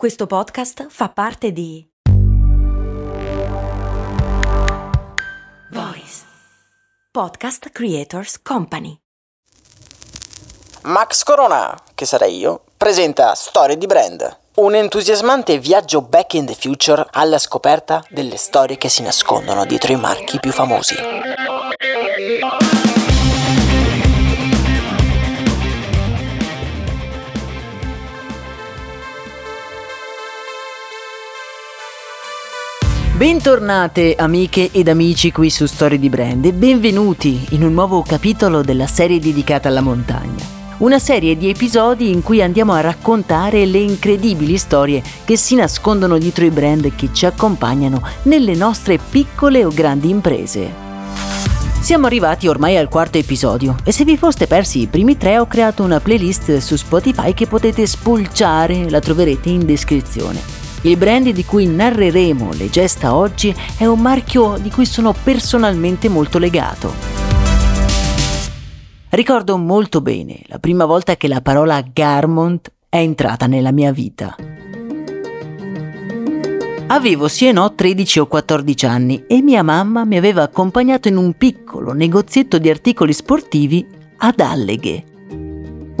[0.00, 1.86] Questo podcast fa parte di
[5.72, 6.24] Voice
[7.12, 8.96] Podcast Creators Company.
[10.84, 16.54] Max Corona, che sarei io, presenta Storie di Brand, un entusiasmante viaggio back in the
[16.54, 20.94] future alla scoperta delle storie che si nascondono dietro i marchi più famosi.
[33.20, 38.62] Bentornate amiche ed amici qui su Storie di Brand e benvenuti in un nuovo capitolo
[38.62, 40.42] della serie dedicata alla montagna.
[40.78, 46.16] Una serie di episodi in cui andiamo a raccontare le incredibili storie che si nascondono
[46.16, 50.72] dietro i brand che ci accompagnano nelle nostre piccole o grandi imprese.
[51.78, 55.46] Siamo arrivati ormai al quarto episodio e se vi foste persi i primi tre ho
[55.46, 60.59] creato una playlist su Spotify che potete spulciare, la troverete in descrizione.
[60.82, 66.08] Il brand di cui narreremo le gesta oggi è un marchio di cui sono personalmente
[66.08, 66.94] molto legato.
[69.10, 74.34] Ricordo molto bene la prima volta che la parola Garmont è entrata nella mia vita.
[76.86, 81.18] Avevo sì e no 13 o 14 anni e mia mamma mi aveva accompagnato in
[81.18, 83.86] un piccolo negozietto di articoli sportivi
[84.16, 85.09] ad Alleghe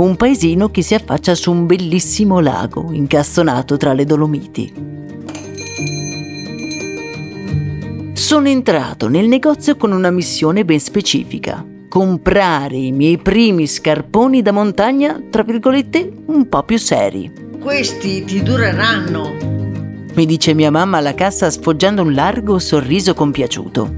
[0.04, 4.72] un paesino che si affaccia su un bellissimo lago incastonato tra le Dolomiti.
[8.12, 11.66] Sono entrato nel negozio con una missione ben specifica.
[11.88, 17.48] Comprare i miei primi scarponi da montagna, tra virgolette, un po' più seri.
[17.58, 19.34] Questi ti dureranno,
[20.14, 23.94] mi dice mia mamma alla cassa sfoggiando un largo sorriso compiaciuto.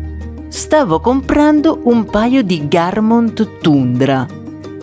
[0.49, 4.27] Stavo comprando un paio di Garmont Tundra,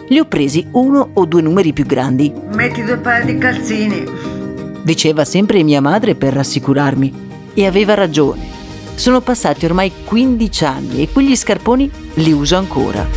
[0.09, 2.33] li ho presi uno o due numeri più grandi.
[2.53, 4.03] Metti due paia di calzini.
[4.81, 7.27] Diceva sempre mia madre per rassicurarmi.
[7.53, 8.57] E aveva ragione.
[8.95, 13.07] Sono passati ormai 15 anni e quegli scarponi li uso ancora.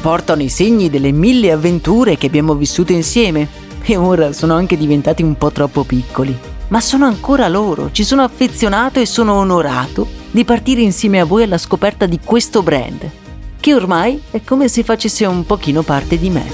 [0.00, 3.48] Portano i segni delle mille avventure che abbiamo vissuto insieme
[3.82, 6.36] e ora sono anche diventati un po' troppo piccoli.
[6.68, 11.44] Ma sono ancora loro, ci sono affezionato e sono onorato di partire insieme a voi
[11.44, 13.17] alla scoperta di questo brand
[13.60, 16.46] che ormai è come se facesse un pochino parte di me.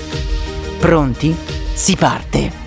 [0.78, 1.34] Pronti?
[1.72, 2.62] Si parte!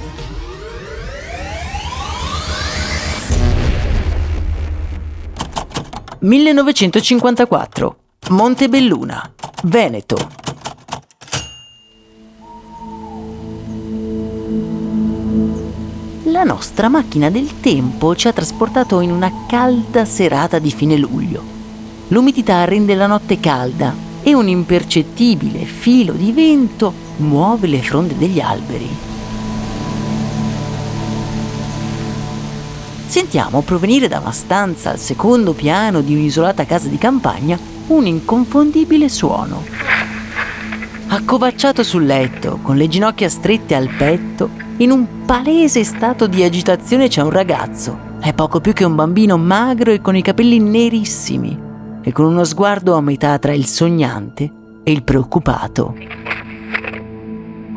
[6.20, 7.96] «1954.
[8.30, 9.34] Montebelluna,
[9.64, 10.30] Veneto.
[16.24, 21.44] La nostra macchina del tempo ci ha trasportato in una calda serata di fine luglio.
[22.10, 28.42] L'umidità rende la notte calda e un impercettibile filo di vento muove le fronde degli
[28.42, 28.90] alberi.
[33.06, 37.58] Sentiamo provenire da una stanza al secondo piano di un'isolata casa di campagna
[37.88, 39.64] un inconfondibile suono.
[41.08, 44.50] Accovacciato sul letto, con le ginocchia strette al petto,
[44.80, 47.98] in un palese stato di agitazione c'è un ragazzo.
[48.20, 51.67] È poco più che un bambino magro e con i capelli nerissimi,
[52.08, 54.50] e con uno sguardo a metà tra il sognante
[54.82, 55.94] e il preoccupato.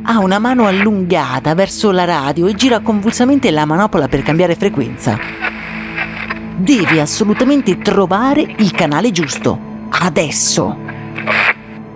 [0.04, 5.18] Ha una mano allungata verso la radio e gira convulsamente la manopola per cambiare frequenza.
[6.54, 9.58] Deve assolutamente trovare il canale giusto.
[9.88, 10.78] Adesso.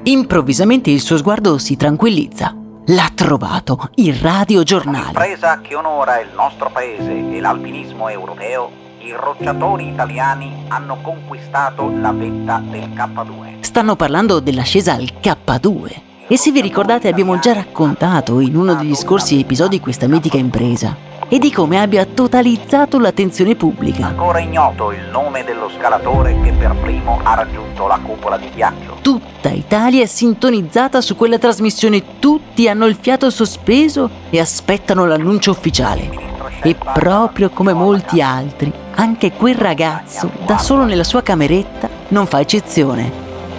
[0.02, 2.52] Improvvisamente il suo sguardo si tranquillizza.
[2.86, 5.04] L'ha trovato, il radiogiornale.
[5.04, 12.10] L'impresa che onora il nostro paese e l'alpinismo europeo i rocciatori italiani hanno conquistato la
[12.10, 13.60] vetta del K2.
[13.60, 16.00] Stanno parlando dell'ascesa al K2.
[16.26, 20.96] E se vi ricordate abbiamo già raccontato in uno degli scorsi episodi questa mitica impresa
[21.28, 24.06] e di come abbia totalizzato l'attenzione pubblica.
[24.06, 28.98] Ancora ignoto il nome dello scalatore che per primo ha raggiunto la cupola di ghiaccio.
[29.02, 35.50] Tutta Italia è sintonizzata su quella trasmissione, tutti hanno il fiato sospeso e aspettano l'annuncio
[35.50, 36.33] ufficiale.
[36.66, 42.40] E proprio come molti altri, anche quel ragazzo, da solo nella sua cameretta, non fa
[42.40, 43.12] eccezione.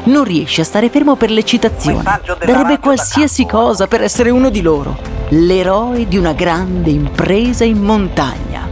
[0.05, 2.01] Non riesce a stare fermo per l'eccitazione.
[2.43, 4.97] Darebbe qualsiasi cosa per essere uno di loro.
[5.29, 8.67] L'eroe di una grande impresa in montagna.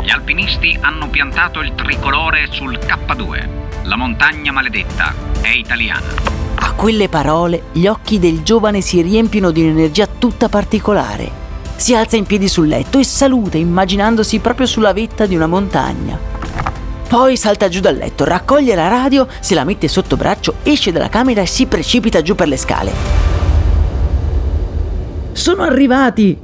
[0.00, 3.84] Gli alpinisti hanno piantato il tricolore sul K2.
[3.84, 6.08] La montagna maledetta è italiana.
[6.56, 11.41] A quelle parole gli occhi del giovane si riempiono di un'energia tutta particolare
[11.82, 16.16] si alza in piedi sul letto e saluta immaginandosi proprio sulla vetta di una montagna.
[17.08, 21.08] Poi salta giù dal letto, raccoglie la radio, se la mette sotto braccio, esce dalla
[21.08, 22.92] camera e si precipita giù per le scale.
[25.32, 26.38] Sono arrivati!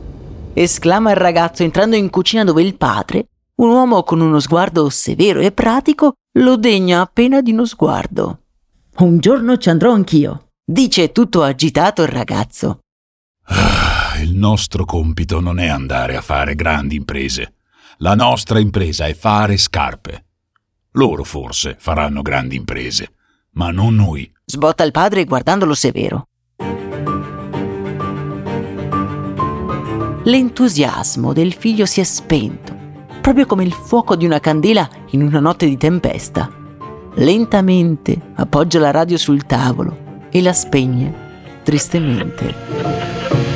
[0.54, 5.38] esclama il ragazzo entrando in cucina dove il padre, un uomo con uno sguardo severo
[5.38, 8.40] e pratico, lo degna appena di uno sguardo.
[8.96, 12.80] Un giorno ci andrò anch'io, dice tutto agitato il ragazzo.
[14.20, 17.54] Il nostro compito non è andare a fare grandi imprese.
[17.98, 20.24] La nostra impresa è fare scarpe.
[20.92, 23.12] Loro forse faranno grandi imprese,
[23.52, 24.28] ma non noi.
[24.44, 26.26] Sbotta il padre guardandolo severo.
[30.24, 32.76] L'entusiasmo del figlio si è spento,
[33.20, 36.50] proprio come il fuoco di una candela in una notte di tempesta.
[37.14, 41.26] Lentamente appoggia la radio sul tavolo e la spegne
[41.62, 43.47] tristemente.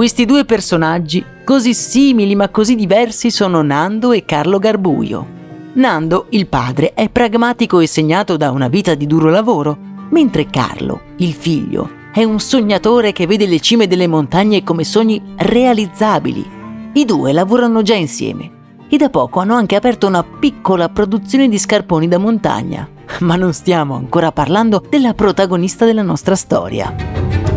[0.00, 5.26] Questi due personaggi, così simili ma così diversi, sono Nando e Carlo Garbuio.
[5.74, 9.76] Nando, il padre, è pragmatico e segnato da una vita di duro lavoro,
[10.08, 15.20] mentre Carlo, il figlio, è un sognatore che vede le cime delle montagne come sogni
[15.36, 16.50] realizzabili.
[16.94, 18.50] I due lavorano già insieme
[18.88, 22.88] e da poco hanno anche aperto una piccola produzione di scarponi da montagna.
[23.18, 27.49] Ma non stiamo ancora parlando della protagonista della nostra storia.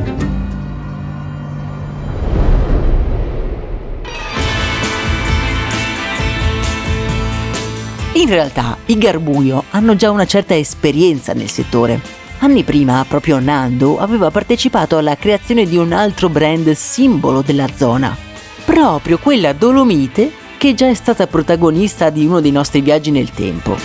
[8.16, 12.00] In realtà i Garbuio hanno già una certa esperienza nel settore.
[12.40, 18.16] Anni prima, proprio Nando aveva partecipato alla creazione di un altro brand simbolo della zona,
[18.66, 23.76] proprio quella Dolomite che già è stata protagonista di uno dei nostri viaggi nel tempo.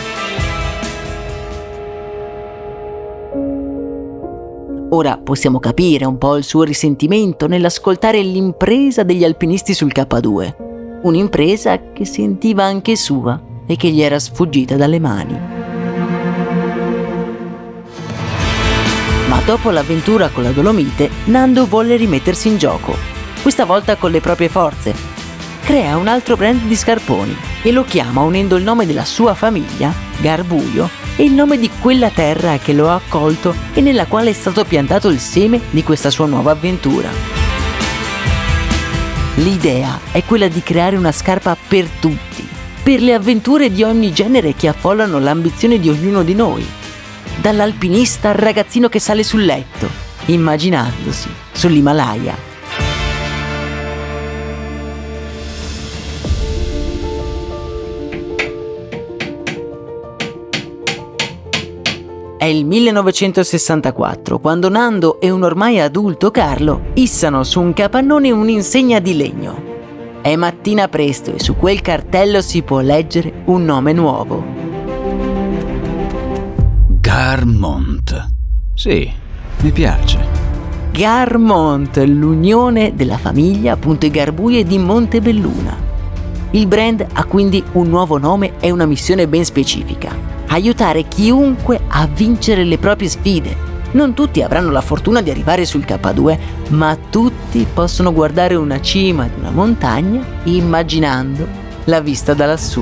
[4.91, 11.93] Ora possiamo capire un po' il suo risentimento nell'ascoltare l'impresa degli alpinisti sul K2, un'impresa
[11.93, 15.39] che sentiva anche sua e che gli era sfuggita dalle mani.
[19.29, 22.97] Ma dopo l'avventura con la Dolomite, Nando volle rimettersi in gioco,
[23.43, 24.95] questa volta con le proprie forze.
[25.63, 29.93] Crea un altro brand di scarponi e lo chiama unendo il nome della sua famiglia,
[30.19, 34.33] Garbuio, e il nome di quella terra che lo ha accolto e nella quale è
[34.33, 37.11] stato piantato il seme di questa sua nuova avventura.
[39.35, 42.38] L'idea è quella di creare una scarpa per tutti,
[42.89, 46.67] per le avventure di ogni genere che affollano l'ambizione di ognuno di noi.
[47.39, 49.87] Dall'alpinista al ragazzino che sale sul letto,
[50.25, 52.35] immaginandosi sull'Himalaya.
[62.39, 68.99] È il 1964 quando Nando e un ormai adulto Carlo issano su un capannone un'insegna
[68.99, 69.68] di legno.
[70.29, 74.45] È mattina presto e su quel cartello si può leggere un nome nuovo.
[77.01, 78.29] Garmont.
[78.75, 79.11] Sì,
[79.63, 80.23] mi piace.
[80.91, 85.75] Garmont, l'unione della famiglia appunto i Garbuie di Montebelluna.
[86.51, 92.07] Il brand ha quindi un nuovo nome e una missione ben specifica aiutare chiunque a
[92.07, 93.68] vincere le proprie sfide.
[93.93, 96.39] Non tutti avranno la fortuna di arrivare sul K2,
[96.71, 101.47] ma tutti possono guardare una cima di una montagna immaginando
[101.85, 102.81] la vista da lassù.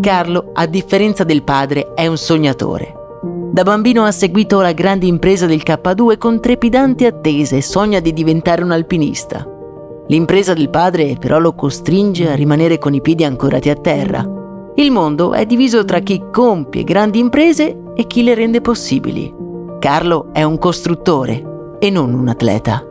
[0.00, 3.00] Carlo, a differenza del padre, è un sognatore
[3.52, 8.14] da bambino ha seguito la grande impresa del K2 con trepidanti attese e sogna di
[8.14, 9.46] diventare un alpinista.
[10.08, 14.28] L'impresa del padre però lo costringe a rimanere con i piedi ancorati a terra.
[14.74, 19.32] Il mondo è diviso tra chi compie grandi imprese e chi le rende possibili.
[19.78, 22.84] Carlo è un costruttore e non un atleta.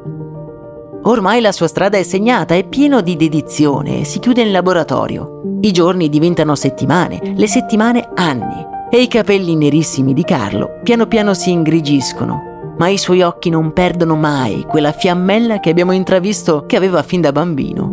[1.04, 5.58] Ormai la sua strada è segnata, è pieno di dedizione, si chiude in laboratorio.
[5.62, 11.34] I giorni diventano settimane, le settimane anni e i capelli nerissimi di Carlo piano piano
[11.34, 12.51] si ingrigiscono,
[12.82, 17.22] ma i suoi occhi non perdono mai quella fiammella che abbiamo intravisto che aveva fin
[17.22, 17.88] da bambino.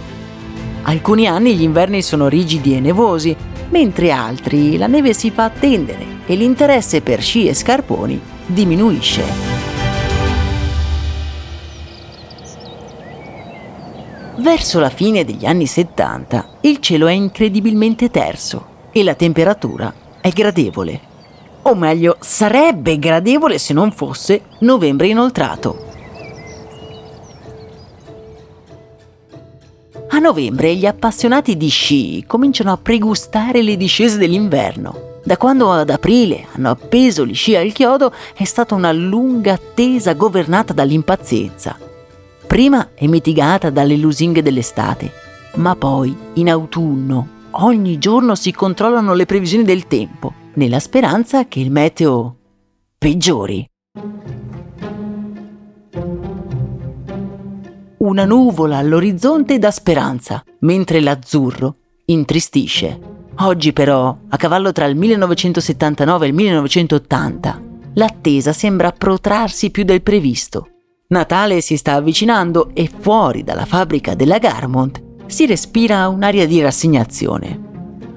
[0.84, 3.36] Alcuni anni gli inverni sono rigidi e nevosi,
[3.68, 9.53] mentre altri la neve si fa attendere e l'interesse per sci e scarponi diminuisce.
[14.44, 20.28] Verso la fine degli anni 70 il cielo è incredibilmente terso e la temperatura è
[20.28, 21.00] gradevole.
[21.62, 25.86] O meglio, sarebbe gradevole se non fosse novembre inoltrato.
[30.10, 35.20] A novembre gli appassionati di sci cominciano a pregustare le discese dell'inverno.
[35.24, 40.12] Da quando ad aprile hanno appeso gli sci al chiodo è stata una lunga attesa
[40.12, 41.92] governata dall'impazienza
[42.54, 45.10] prima è mitigata dalle lusinghe dell'estate,
[45.54, 51.58] ma poi, in autunno, ogni giorno si controllano le previsioni del tempo, nella speranza che
[51.58, 52.36] il meteo
[52.96, 53.66] peggiori.
[57.96, 63.00] Una nuvola all'orizzonte dà speranza, mentre l'azzurro intristisce.
[63.38, 67.62] Oggi però, a cavallo tra il 1979 e il 1980,
[67.94, 70.68] l'attesa sembra protrarsi più del previsto
[71.14, 77.60] Natale si sta avvicinando e fuori dalla fabbrica della Garmont si respira un'aria di rassegnazione.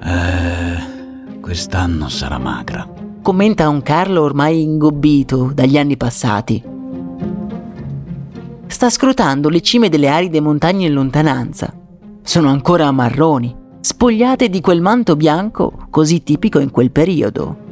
[0.03, 2.89] Eh, quest'anno sarà magra.
[3.21, 6.63] Commenta un Carlo ormai ingobbito dagli anni passati.
[8.65, 11.71] Sta scrutando le cime delle aride montagne in lontananza.
[12.23, 17.65] Sono ancora marroni, spogliate di quel manto bianco così tipico in quel periodo.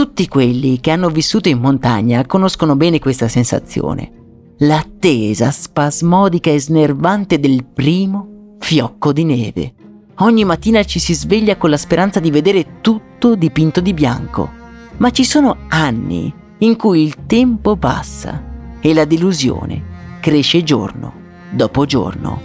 [0.00, 4.54] Tutti quelli che hanno vissuto in montagna conoscono bene questa sensazione.
[4.60, 9.74] L'attesa spasmodica e snervante del primo fiocco di neve.
[10.20, 14.50] Ogni mattina ci si sveglia con la speranza di vedere tutto dipinto di bianco.
[14.96, 18.42] Ma ci sono anni in cui il tempo passa
[18.80, 21.12] e la delusione cresce giorno
[21.50, 22.40] dopo giorno.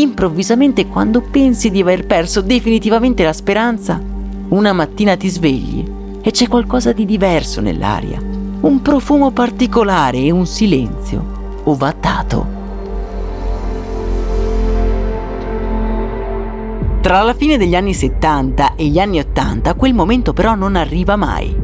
[0.00, 4.00] Improvvisamente quando pensi di aver perso definitivamente la speranza,
[4.48, 5.84] una mattina ti svegli
[6.20, 8.20] e c'è qualcosa di diverso nell'aria,
[8.60, 12.54] un profumo particolare e un silenzio ovattato.
[17.00, 21.14] Tra la fine degli anni 70 e gli anni 80 quel momento però non arriva
[21.14, 21.54] mai.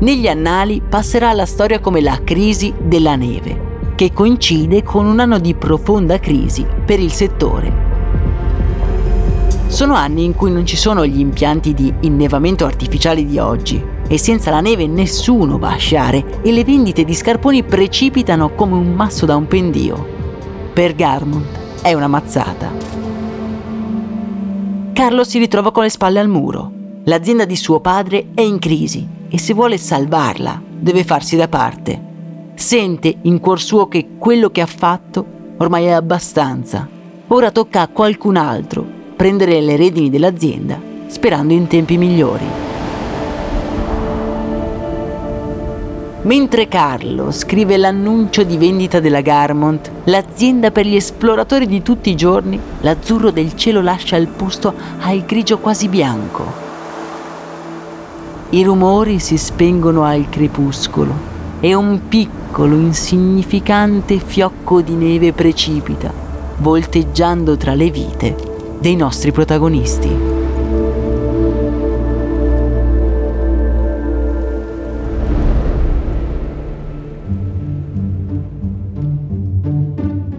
[0.00, 3.67] Negli annali passerà alla storia come la crisi della neve,
[3.98, 7.86] che coincide con un anno di profonda crisi per il settore.
[9.66, 14.16] Sono anni in cui non ci sono gli impianti di innevamento artificiali di oggi e
[14.16, 18.94] senza la neve nessuno va a sciare e le vendite di scarponi precipitano come un
[18.94, 20.06] masso da un pendio.
[20.72, 22.70] Per Garmont è una mazzata.
[24.92, 26.70] Carlo si ritrova con le spalle al muro.
[27.02, 32.07] L'azienda di suo padre è in crisi e se vuole salvarla deve farsi da parte.
[32.58, 35.24] Sente in cuor suo che quello che ha fatto
[35.58, 36.88] ormai è abbastanza.
[37.28, 38.84] Ora tocca a qualcun altro
[39.14, 42.44] prendere le redini dell'azienda, sperando in tempi migliori.
[46.22, 52.16] Mentre Carlo scrive l'annuncio di vendita della Garmont, l'azienda per gli esploratori di tutti i
[52.16, 56.44] giorni, l'azzurro del cielo lascia il posto al grigio quasi bianco.
[58.50, 66.12] I rumori si spengono al crepuscolo e un piccolo, insignificante fiocco di neve precipita,
[66.58, 68.36] volteggiando tra le vite
[68.80, 70.36] dei nostri protagonisti.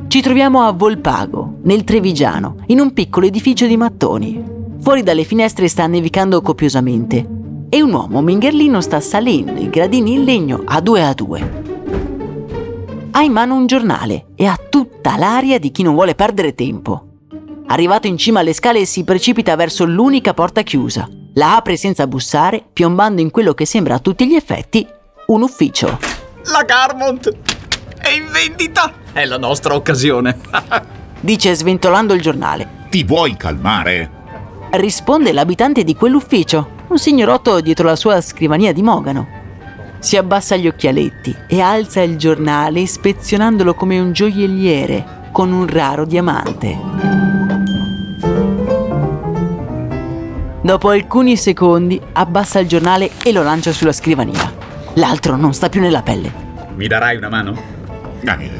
[0.07, 4.43] Ci troviamo a Volpago, nel Trevigiano, in un piccolo edificio di mattoni.
[4.79, 7.25] Fuori dalle finestre sta nevicando copiosamente
[7.69, 11.68] e un uomo mingherlino sta salendo i gradini in legno a due a due.
[13.19, 17.07] Ha in mano un giornale e ha tutta l'aria di chi non vuole perdere tempo.
[17.67, 21.05] Arrivato in cima alle scale si precipita verso l'unica porta chiusa.
[21.33, 24.87] La apre senza bussare, piombando in quello che sembra a tutti gli effetti
[25.25, 25.99] un ufficio.
[26.45, 27.29] La Garmont
[27.99, 28.93] è in vendita!
[29.11, 30.37] È la nostra occasione.
[31.19, 32.85] Dice sventolando il giornale.
[32.89, 34.11] Ti vuoi calmare?
[34.69, 39.38] Risponde l'abitante di quell'ufficio, un signorotto dietro la sua scrivania di Mogano.
[39.99, 46.05] Si abbassa gli occhialetti e alza il giornale ispezionandolo come un gioielliere con un raro
[46.05, 46.77] diamante.
[50.61, 54.53] Dopo alcuni secondi abbassa il giornale e lo lancia sulla scrivania.
[54.95, 56.31] l'altro non sta più nella pelle.
[56.75, 57.53] Mi darai una mano?
[58.21, 58.51] Eh,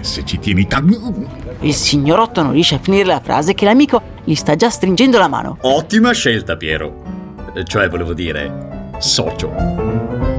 [0.00, 1.46] se ci tieni tanto...
[1.60, 5.28] Il signorotto non riesce a finire la frase che l'amico gli sta già stringendo la
[5.28, 5.58] mano.
[5.62, 7.02] Ottima scelta, Piero.
[7.64, 10.37] Cioè, volevo dire, socio.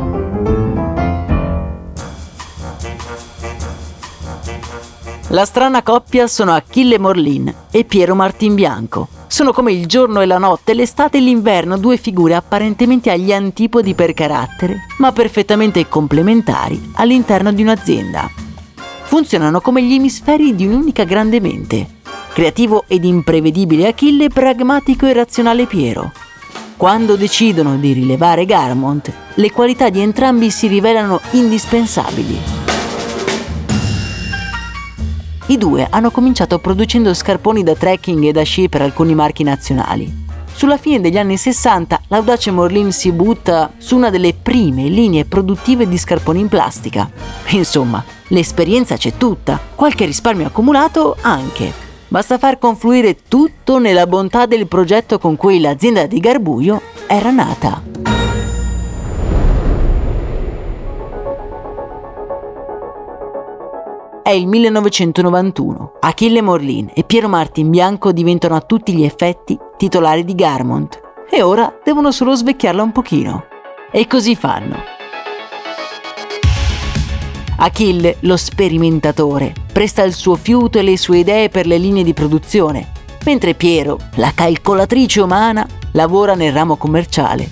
[5.31, 9.09] La strana coppia sono Achille Morlin e Piero Martin Bianco.
[9.27, 13.93] Sono come il giorno e la notte, l'estate e l'inverno, due figure apparentemente agli antipodi
[13.93, 18.27] per carattere, ma perfettamente complementari all'interno di un'azienda.
[19.03, 21.88] Funzionano come gli emisferi di un'unica grande mente.
[22.33, 26.12] Creativo ed imprevedibile Achille, pragmatico e razionale Piero.
[26.75, 32.59] Quando decidono di rilevare Garmont, le qualità di entrambi si rivelano indispensabili.
[35.50, 40.27] I due hanno cominciato producendo scarponi da trekking e da sci per alcuni marchi nazionali.
[40.53, 45.88] Sulla fine degli anni 60 l'audace Morlin si butta su una delle prime linee produttive
[45.88, 47.10] di scarponi in plastica.
[47.48, 51.74] Insomma, l'esperienza c'è tutta, qualche risparmio accumulato anche.
[52.10, 57.88] Basta far confluire tutto nella bontà del progetto con cui l'azienda di Garbuio era nata.
[64.29, 65.93] È il 1991.
[66.01, 71.00] Achille Morlin e Piero Martin Bianco diventano a tutti gli effetti titolari di Garmont
[71.31, 73.45] e ora devono solo svecchiarla un pochino.
[73.91, 74.75] E così fanno.
[77.57, 82.13] Achille, lo sperimentatore, presta il suo fiuto e le sue idee per le linee di
[82.13, 82.91] produzione,
[83.25, 87.50] mentre Piero, la calcolatrice umana, lavora nel ramo commerciale.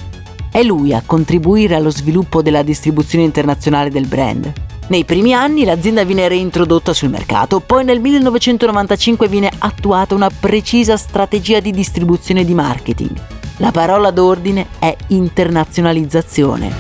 [0.52, 6.06] È lui a contribuire allo sviluppo della distribuzione internazionale del brand nei primi anni l'azienda
[6.06, 12.46] viene reintrodotta sul mercato, poi nel 1995 viene attuata una precisa strategia di distribuzione e
[12.46, 13.12] di marketing.
[13.58, 16.72] La parola d'ordine è internazionalizzazione.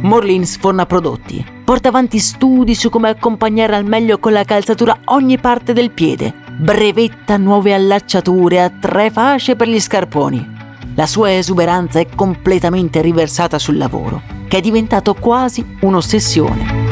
[0.00, 5.38] Morlin sforna prodotti, porta avanti studi su come accompagnare al meglio con la calzatura ogni
[5.38, 10.56] parte del piede, brevetta nuove allacciature a tre fasce per gli scarponi,
[10.98, 16.86] la sua esuberanza è completamente riversata sul lavoro, che è diventato quasi un'ossessione.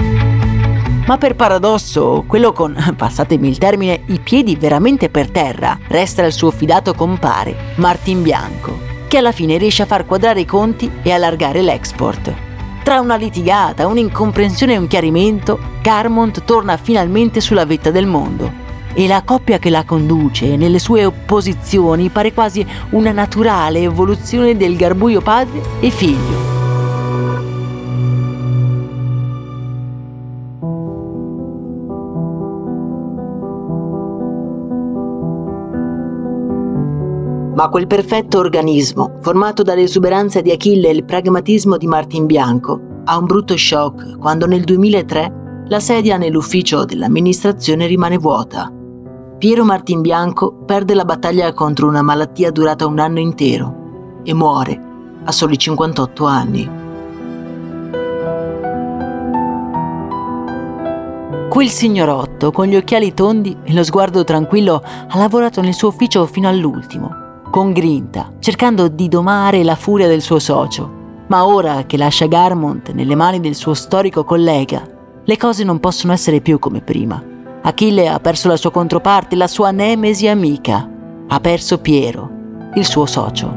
[1.09, 6.33] Ma per paradosso, quello con, passatemi il termine, i piedi veramente per terra, resta il
[6.33, 11.11] suo fidato compare, Martin Bianco, che alla fine riesce a far quadrare i conti e
[11.11, 12.33] allargare l'export.
[12.85, 18.66] Tra una litigata, un'incomprensione e un chiarimento, Carmont torna finalmente sulla vetta del mondo
[18.99, 24.75] e la coppia che la conduce nelle sue opposizioni pare quasi una naturale evoluzione del
[24.75, 26.55] garbuio padre e figlio.
[37.55, 43.19] Ma quel perfetto organismo, formato dall'esuberanza di Achille e il pragmatismo di Martin Bianco, ha
[43.19, 48.76] un brutto shock quando nel 2003 la sedia nell'ufficio dell'amministrazione rimane vuota
[49.39, 54.83] Piero Martin Bianco perde la battaglia contro una malattia durata un anno intero e muore
[55.25, 56.71] a soli 58 anni.
[61.51, 66.25] Quel signorotto, con gli occhiali tondi e lo sguardo tranquillo, ha lavorato nel suo ufficio
[66.25, 70.91] fino all'ultimo, con grinta, cercando di domare la furia del suo socio.
[71.27, 74.83] Ma ora che lascia Garmont nelle mani del suo storico collega,
[75.23, 77.35] le cose non possono essere più come prima.
[77.67, 80.89] Achille ha perso la sua controparte, la sua nemesi amica.
[81.27, 82.31] Ha perso Piero,
[82.77, 83.53] il suo socio.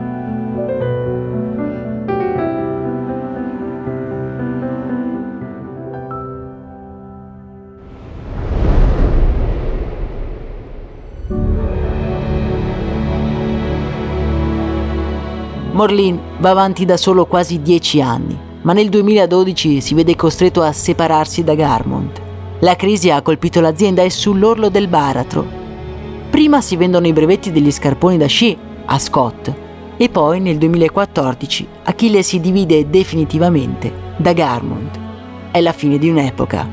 [15.71, 20.71] Morlin va avanti da solo quasi dieci anni, ma nel 2012 si vede costretto a
[20.71, 22.28] separarsi da Garmont.
[22.61, 25.47] La crisi ha colpito l'azienda e sull'orlo del baratro.
[26.29, 29.53] Prima si vendono i brevetti degli scarponi da sci a Scott
[29.95, 34.99] e poi nel 2014 Achille si divide definitivamente da Garmont.
[35.51, 36.67] È la fine di un'epoca.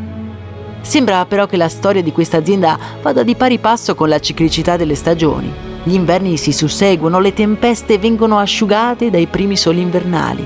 [0.81, 4.77] Sembra però che la storia di questa azienda vada di pari passo con la ciclicità
[4.77, 5.53] delle stagioni.
[5.85, 10.45] Gli inverni si susseguono, le tempeste vengono asciugate dai primi soli invernali.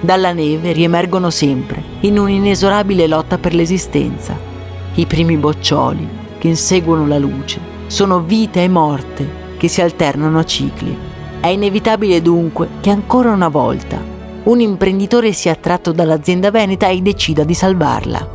[0.00, 4.57] Dalla neve riemergono sempre, in un'inesorabile lotta per l'esistenza.
[4.98, 6.08] I primi boccioli
[6.38, 10.96] che inseguono la luce sono vita e morte che si alternano a cicli.
[11.38, 14.02] È inevitabile dunque che ancora una volta
[14.42, 18.28] un imprenditore sia attratto dall'azienda veneta e decida di salvarla.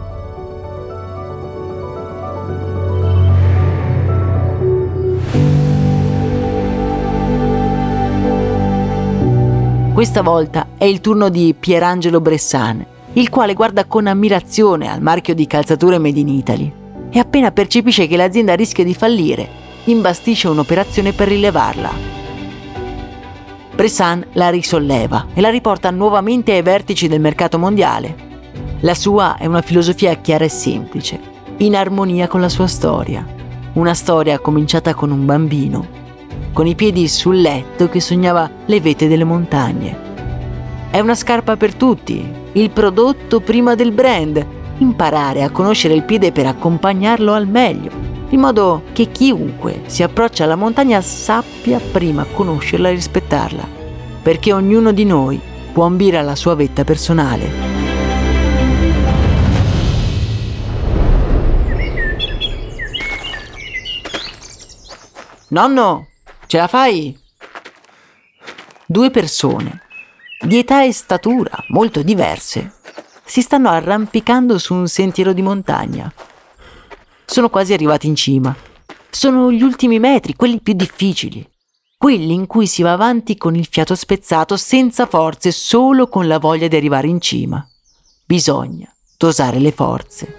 [9.94, 15.36] Questa volta è il turno di Pierangelo Bressan, il quale guarda con ammirazione al marchio
[15.36, 16.74] di calzature Made in Italy
[17.12, 19.48] e appena percepisce che l'azienda rischia di fallire,
[19.84, 21.92] imbastisce un'operazione per rilevarla.
[23.76, 28.32] Bressan la risolleva e la riporta nuovamente ai vertici del mercato mondiale.
[28.80, 31.20] La sua è una filosofia chiara e semplice,
[31.58, 33.26] in armonia con la sua storia.
[33.74, 35.86] Una storia cominciata con un bambino,
[36.52, 40.13] con i piedi sul letto che sognava le vete delle montagne.
[40.94, 44.46] È una scarpa per tutti, il prodotto prima del brand,
[44.78, 47.90] imparare a conoscere il piede per accompagnarlo al meglio,
[48.30, 53.68] in modo che chiunque si approccia alla montagna sappia prima conoscerla e rispettarla,
[54.22, 57.50] perché ognuno di noi può ambire alla sua vetta personale.
[65.48, 66.08] Nonno,
[66.46, 67.18] ce la fai?
[68.86, 69.83] Due persone,
[70.44, 72.74] di età e statura molto diverse,
[73.24, 76.12] si stanno arrampicando su un sentiero di montagna.
[77.26, 78.56] Sono quasi arrivati in cima.
[79.10, 81.48] Sono gli ultimi metri, quelli più difficili.
[81.98, 86.40] Quelli in cui si va avanti con il fiato spezzato, senza forze, solo con la
[86.40, 87.66] voglia di arrivare in cima.
[88.26, 90.36] Bisogna dosare le forze.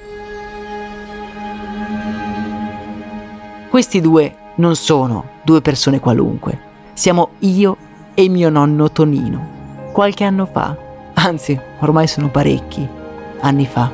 [3.71, 6.91] Questi due non sono due persone qualunque.
[6.93, 7.77] Siamo io
[8.13, 9.54] e mio nonno Tonino.
[9.95, 10.77] Qualche anno fa,
[11.13, 12.85] anzi ormai sono parecchi
[13.43, 13.93] anni fa.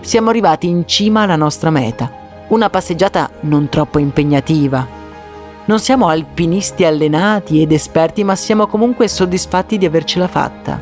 [0.00, 2.12] Siamo arrivati in cima alla nostra meta,
[2.48, 4.86] una passeggiata non troppo impegnativa.
[5.64, 10.78] Non siamo alpinisti allenati ed esperti, ma siamo comunque soddisfatti di avercela fatta.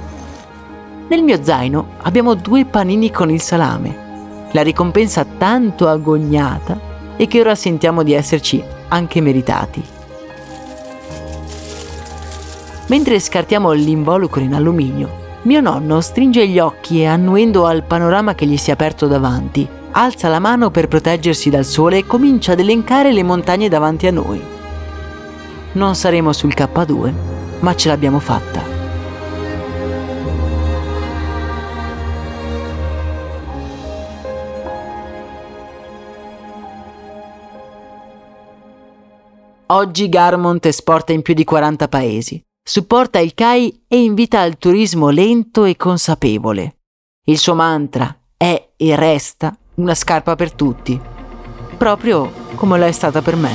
[1.06, 6.76] Nel mio zaino abbiamo due panini con il salame, la ricompensa tanto agognata
[7.16, 9.94] e che ora sentiamo di esserci anche meritati.
[12.88, 18.46] Mentre scartiamo l'involucro in alluminio, mio nonno stringe gli occhi e annuendo al panorama che
[18.46, 22.61] gli si è aperto davanti, alza la mano per proteggersi dal sole e comincia ad
[22.61, 24.40] elencare le montagne davanti a noi.
[25.72, 27.12] Non saremo sul K2,
[27.61, 28.75] ma ce l'abbiamo fatta.
[39.68, 45.11] Oggi Garmont esporta in più di 40 paesi, supporta il CAI e invita al turismo
[45.11, 46.79] lento e consapevole.
[47.26, 51.00] Il suo mantra è e resta una scarpa per tutti,
[51.76, 53.55] proprio come lo è stata per me.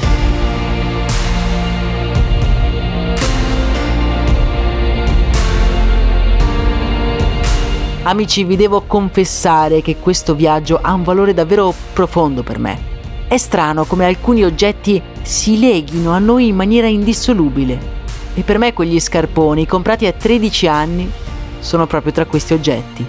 [8.03, 12.89] Amici, vi devo confessare che questo viaggio ha un valore davvero profondo per me.
[13.27, 18.00] È strano come alcuni oggetti si leghino a noi in maniera indissolubile.
[18.33, 21.11] E per me quegli scarponi, comprati a 13 anni,
[21.59, 23.05] sono proprio tra questi oggetti.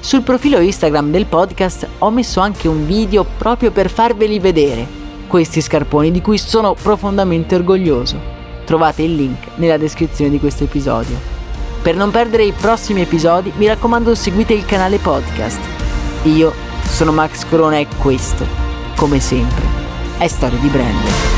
[0.00, 4.86] Sul profilo Instagram del podcast ho messo anche un video proprio per farveli vedere,
[5.26, 8.36] questi scarponi di cui sono profondamente orgoglioso.
[8.64, 11.16] Trovate il link nella descrizione di questo episodio.
[11.82, 15.60] Per non perdere i prossimi episodi, mi raccomando seguite il canale podcast.
[16.24, 16.52] Io
[16.84, 18.66] sono Max Corona e questo
[18.98, 19.64] come sempre,
[20.18, 21.37] è storia di brand.